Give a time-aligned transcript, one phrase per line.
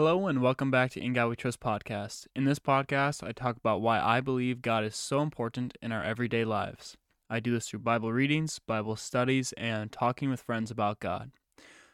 [0.00, 2.26] Hello and welcome back to In God We Trust podcast.
[2.34, 6.02] In this podcast, I talk about why I believe God is so important in our
[6.02, 6.96] everyday lives.
[7.28, 11.32] I do this through Bible readings, Bible studies, and talking with friends about God.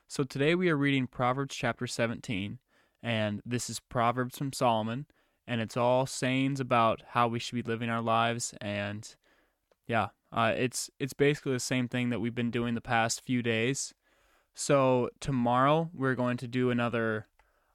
[0.07, 2.61] So today we are reading Proverbs chapter 17,
[3.03, 5.07] and this is Proverbs from Solomon,
[5.45, 9.17] and it's all sayings about how we should be living our lives and
[9.89, 13.43] yeah, uh, it's it's basically the same thing that we've been doing the past few
[13.43, 13.95] days.
[14.55, 17.27] So tomorrow we're going to do another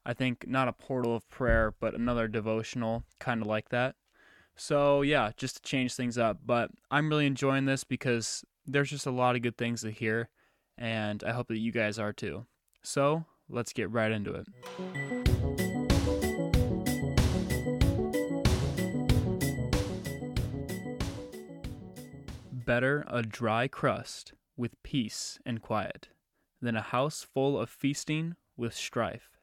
[0.06, 3.96] I think not a portal of prayer, but another devotional kind of like that.
[4.56, 6.40] So, yeah, just to change things up.
[6.46, 10.30] But I'm really enjoying this because there's just a lot of good things to hear,
[10.78, 12.46] and I hope that you guys are too.
[12.82, 14.48] So, let's get right into it.
[22.52, 26.10] Better a dry crust with peace and quiet
[26.62, 29.41] than a house full of feasting with strife.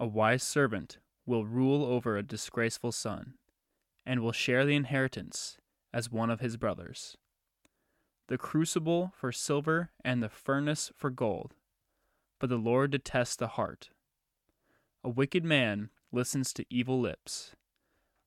[0.00, 3.34] A wise servant will rule over a disgraceful son,
[4.04, 5.58] and will share the inheritance
[5.92, 7.16] as one of his brothers.
[8.26, 11.54] The crucible for silver and the furnace for gold,
[12.40, 13.90] but the Lord detests the heart.
[15.04, 17.54] A wicked man listens to evil lips.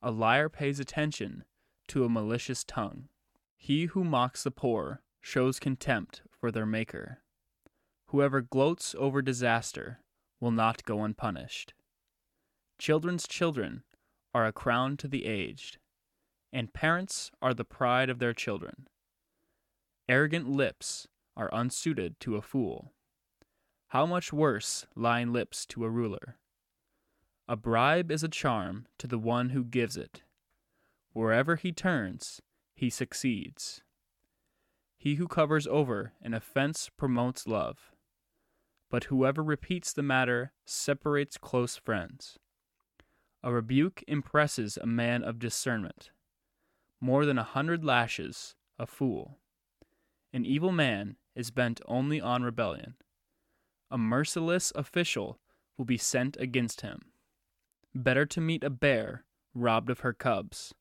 [0.02, 1.44] A liar pays attention
[1.88, 3.10] to a malicious tongue.
[3.58, 7.24] He who mocks the poor shows contempt for their Maker.
[8.08, 10.00] Whoever gloats over disaster
[10.40, 11.74] will not go unpunished.
[12.80, 13.84] Children's children
[14.34, 15.78] are a crown to the aged,
[16.54, 18.88] and parents are the pride of their children.
[20.08, 22.94] Arrogant lips are unsuited to a fool.
[23.90, 26.38] How much worse lying lips to a ruler?
[27.48, 30.22] A bribe is a charm to the one who gives it.
[31.14, 32.42] Wherever he turns,
[32.76, 33.82] he succeeds.
[34.98, 37.92] He who covers over an offense promotes love
[38.90, 42.38] but whoever repeats the matter separates close friends.
[43.44, 46.12] A rebuke impresses a man of discernment.
[47.00, 49.38] More than a hundred lashes, a fool.
[50.34, 52.96] An evil man is bent only on rebellion.
[53.92, 55.40] A merciless official
[55.78, 57.00] will be sent against him.
[57.94, 59.24] Better to meet a bear
[59.54, 60.74] robbed of her cubs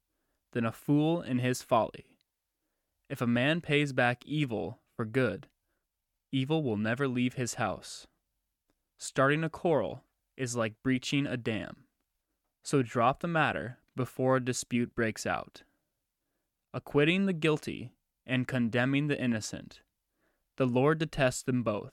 [0.53, 2.07] than a fool in his folly.
[3.09, 5.49] If a man pays back evil for good,
[6.33, 8.07] Evil will never leave his house.
[8.99, 10.05] Starting a quarrel
[10.37, 11.85] is like breaching a dam.
[12.63, 15.63] So drop the matter before a dispute breaks out.
[16.75, 17.93] Acquitting the guilty
[18.27, 19.81] and condemning the innocent,
[20.57, 21.93] the Lord detests them both.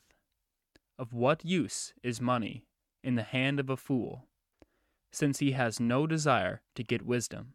[0.97, 2.65] Of what use is money
[3.03, 4.27] in the hand of a fool,
[5.11, 7.53] since he has no desire to get wisdom?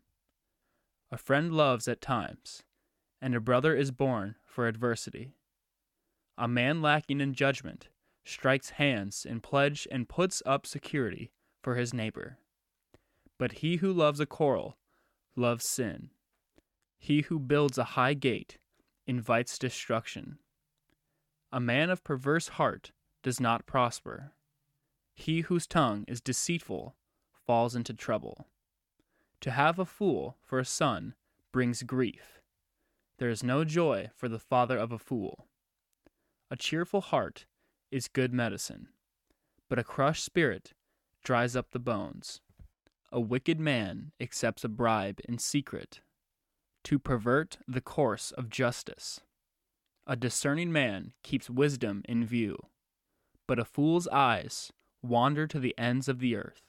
[1.11, 2.63] A friend loves at times,
[3.21, 5.33] and a brother is born for adversity.
[6.41, 7.89] A man lacking in judgment
[8.25, 12.39] strikes hands in pledge and puts up security for his neighbor.
[13.39, 14.79] But he who loves a quarrel
[15.35, 16.11] loves sin.
[16.97, 18.59] He who builds a high gate
[19.05, 20.39] invites destruction.
[21.51, 22.93] A man of perverse heart
[23.25, 24.31] does not prosper.
[25.17, 26.95] He whose tongue is deceitful
[27.45, 28.47] falls into trouble.
[29.41, 31.15] To have a fool for a son
[31.51, 32.41] brings grief.
[33.19, 35.49] There is no joy for the father of a fool.
[36.51, 37.45] A cheerful heart
[37.91, 38.89] is good medicine,
[39.69, 40.73] but a crushed spirit
[41.23, 42.41] dries up the bones.
[43.13, 46.01] A wicked man accepts a bribe in secret
[46.85, 49.21] to pervert the course of justice.
[50.07, 52.57] A discerning man keeps wisdom in view,
[53.47, 54.73] but a fool's eyes
[55.03, 56.63] wander to the ends of the earth.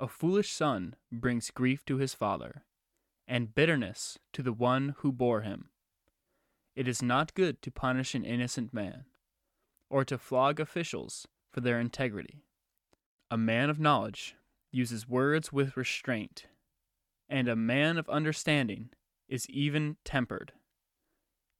[0.00, 2.64] A foolish son brings grief to his father,
[3.28, 5.68] and bitterness to the one who bore him.
[6.74, 9.04] It is not good to punish an innocent man,
[9.90, 12.44] or to flog officials for their integrity.
[13.30, 14.36] A man of knowledge
[14.70, 16.46] uses words with restraint,
[17.28, 18.90] and a man of understanding
[19.28, 20.52] is even tempered.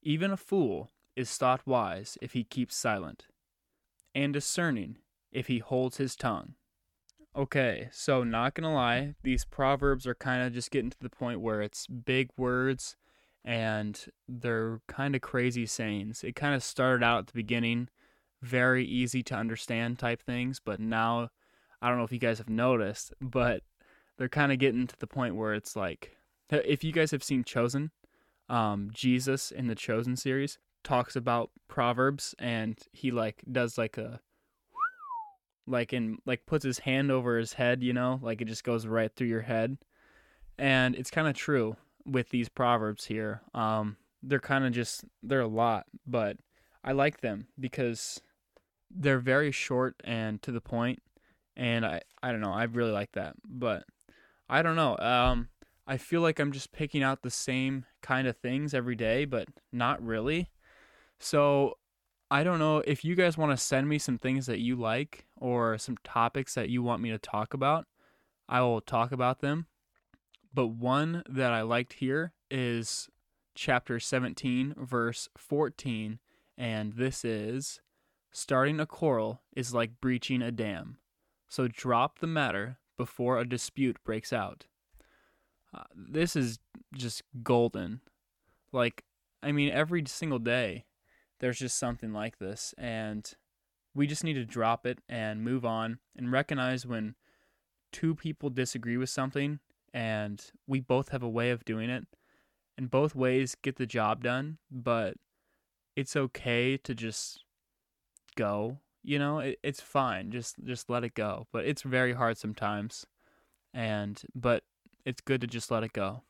[0.02, 3.26] Even a fool is thought wise if he keeps silent,
[4.14, 4.98] and discerning
[5.30, 6.54] if he holds his tongue.
[7.36, 11.40] Okay, so not gonna lie, these proverbs are kind of just getting to the point
[11.40, 12.96] where it's big words
[13.44, 16.22] and they're kind of crazy sayings.
[16.24, 17.88] It kind of started out at the beginning,
[18.40, 21.30] very easy to understand type things, but now
[21.80, 23.62] I don't know if you guys have noticed, but
[24.16, 26.16] they're kind of getting to the point where it's like,
[26.50, 27.90] if you guys have seen Chosen,
[28.48, 34.20] um, Jesus in the Chosen series talks about proverbs, and he like does like a
[35.66, 38.86] like and like puts his hand over his head, you know, like it just goes
[38.86, 39.78] right through your head,
[40.58, 43.42] and it's kind of true with these proverbs here.
[43.54, 46.36] Um, they're kind of just they're a lot, but
[46.84, 48.20] I like them because
[48.90, 51.02] they're very short and to the point,
[51.56, 52.52] and I I don't know.
[52.52, 53.34] I really like that.
[53.44, 53.84] But
[54.48, 54.96] I don't know.
[54.98, 55.48] Um
[55.86, 59.48] I feel like I'm just picking out the same kind of things every day, but
[59.72, 60.50] not really.
[61.18, 61.78] So
[62.30, 65.26] I don't know if you guys want to send me some things that you like
[65.36, 67.86] or some topics that you want me to talk about.
[68.48, 69.66] I will talk about them.
[70.54, 73.08] But one that I liked here is
[73.54, 76.18] chapter 17, verse 14,
[76.58, 77.80] and this is
[78.30, 80.98] starting a quarrel is like breaching a dam.
[81.48, 84.66] So drop the matter before a dispute breaks out.
[85.74, 86.58] Uh, this is
[86.94, 88.00] just golden.
[88.72, 89.04] Like,
[89.42, 90.84] I mean, every single day
[91.40, 93.30] there's just something like this, and
[93.94, 97.14] we just need to drop it and move on and recognize when
[97.90, 99.60] two people disagree with something
[99.92, 102.06] and we both have a way of doing it
[102.78, 105.14] and both ways get the job done, but
[105.96, 107.44] it's okay to just
[108.36, 108.78] go.
[109.02, 110.30] You know, it, it's fine.
[110.30, 111.46] Just just let it go.
[111.52, 113.06] But it's very hard sometimes.
[113.74, 114.64] And but
[115.04, 116.22] it's good to just let it go.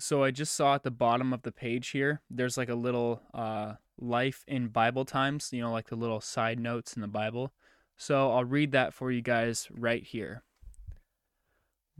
[0.00, 3.22] So I just saw at the bottom of the page here, there's like a little
[3.34, 7.52] uh, life in Bible times, you know, like the little side notes in the Bible.
[7.96, 10.42] So I'll read that for you guys right here.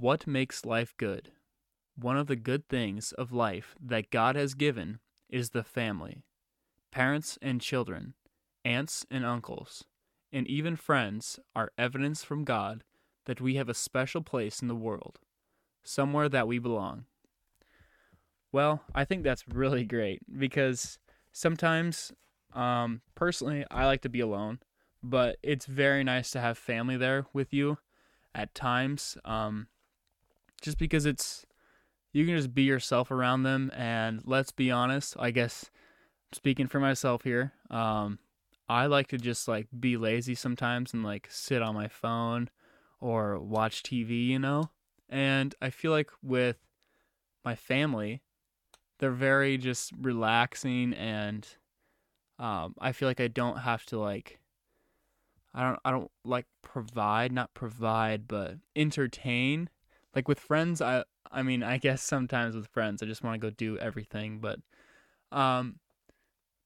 [0.03, 1.31] What makes life good?
[1.95, 6.25] One of the good things of life that God has given is the family.
[6.91, 8.15] Parents and children,
[8.65, 9.85] aunts and uncles,
[10.33, 12.83] and even friends are evidence from God
[13.27, 15.21] that we have a special place in the world,
[15.85, 17.05] somewhere that we belong.
[18.51, 20.99] Well, I think that's really great because
[21.31, 22.13] sometimes,
[22.55, 24.59] um, personally, I like to be alone,
[25.01, 27.79] but it's very nice to have family there with you
[28.35, 29.17] at times.
[29.25, 29.69] Um,
[30.63, 31.45] just because it's
[32.13, 35.71] you can just be yourself around them and let's be honest i guess
[36.33, 38.19] speaking for myself here um
[38.69, 42.49] i like to just like be lazy sometimes and like sit on my phone
[43.01, 44.71] or watch tv you know?
[45.09, 46.57] And i feel like with
[47.45, 48.23] my family
[48.99, 51.47] they're very just relaxing and
[52.39, 54.39] um i feel like i don't have to like
[55.53, 59.69] i don't i don't like provide not provide but entertain
[60.15, 63.47] like with friends i i mean i guess sometimes with friends i just want to
[63.47, 64.59] go do everything but
[65.37, 65.77] um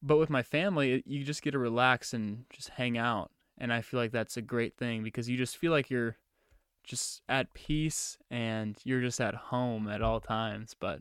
[0.02, 3.80] but with my family you just get to relax and just hang out and i
[3.80, 6.16] feel like that's a great thing because you just feel like you're
[6.84, 11.00] just at peace and you're just at home at all times but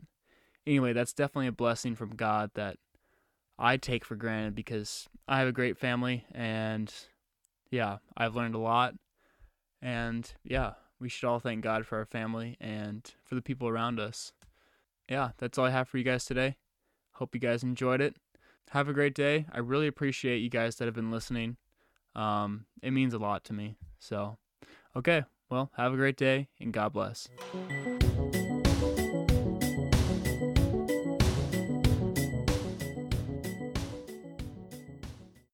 [0.66, 2.76] anyway that's definitely a blessing from god that
[3.58, 6.92] i take for granted because i have a great family and
[7.70, 8.94] yeah i've learned a lot
[9.80, 14.00] and yeah we should all thank God for our family and for the people around
[14.00, 14.32] us.
[15.08, 16.56] Yeah, that's all I have for you guys today.
[17.12, 18.16] Hope you guys enjoyed it.
[18.70, 19.46] Have a great day.
[19.52, 21.56] I really appreciate you guys that have been listening.
[22.14, 23.76] Um, it means a lot to me.
[23.98, 24.38] So,
[24.96, 27.28] okay, well, have a great day and God bless.